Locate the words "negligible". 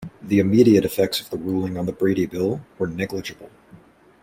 2.87-3.51